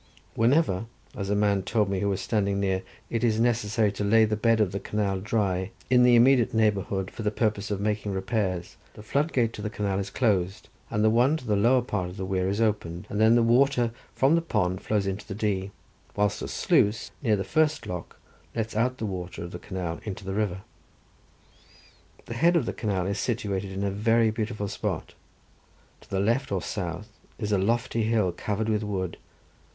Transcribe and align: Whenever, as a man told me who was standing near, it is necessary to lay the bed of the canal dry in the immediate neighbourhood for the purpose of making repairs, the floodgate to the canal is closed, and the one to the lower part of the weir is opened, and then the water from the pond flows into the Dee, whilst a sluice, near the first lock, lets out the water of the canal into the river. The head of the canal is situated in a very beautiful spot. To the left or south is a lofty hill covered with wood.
Whenever, 0.33 0.87
as 1.15 1.29
a 1.29 1.35
man 1.35 1.61
told 1.61 1.87
me 1.87 1.99
who 1.99 2.09
was 2.09 2.19
standing 2.21 2.59
near, 2.59 2.81
it 3.11 3.23
is 3.23 3.39
necessary 3.39 3.91
to 3.91 4.03
lay 4.03 4.25
the 4.25 4.35
bed 4.35 4.59
of 4.59 4.71
the 4.71 4.79
canal 4.79 5.19
dry 5.19 5.69
in 5.91 6.01
the 6.01 6.15
immediate 6.15 6.55
neighbourhood 6.55 7.11
for 7.11 7.21
the 7.21 7.29
purpose 7.29 7.69
of 7.69 7.79
making 7.79 8.11
repairs, 8.11 8.77
the 8.95 9.03
floodgate 9.03 9.53
to 9.53 9.61
the 9.61 9.69
canal 9.69 9.99
is 9.99 10.09
closed, 10.09 10.69
and 10.89 11.03
the 11.03 11.09
one 11.11 11.37
to 11.37 11.45
the 11.45 11.55
lower 11.55 11.83
part 11.83 12.09
of 12.09 12.17
the 12.17 12.25
weir 12.25 12.49
is 12.49 12.59
opened, 12.59 13.05
and 13.11 13.21
then 13.21 13.35
the 13.35 13.43
water 13.43 13.91
from 14.15 14.33
the 14.33 14.41
pond 14.41 14.81
flows 14.81 15.05
into 15.05 15.27
the 15.27 15.35
Dee, 15.35 15.69
whilst 16.15 16.41
a 16.41 16.47
sluice, 16.47 17.11
near 17.21 17.35
the 17.35 17.43
first 17.43 17.85
lock, 17.85 18.19
lets 18.55 18.75
out 18.75 18.97
the 18.97 19.05
water 19.05 19.43
of 19.43 19.51
the 19.51 19.59
canal 19.59 19.99
into 20.03 20.25
the 20.25 20.33
river. 20.33 20.61
The 22.25 22.33
head 22.33 22.55
of 22.55 22.65
the 22.65 22.73
canal 22.73 23.05
is 23.05 23.19
situated 23.19 23.71
in 23.71 23.83
a 23.83 23.91
very 23.91 24.31
beautiful 24.31 24.67
spot. 24.67 25.13
To 25.99 26.09
the 26.09 26.19
left 26.19 26.51
or 26.51 26.59
south 26.63 27.09
is 27.37 27.51
a 27.51 27.59
lofty 27.59 28.01
hill 28.05 28.31
covered 28.31 28.67
with 28.67 28.81
wood. 28.83 29.17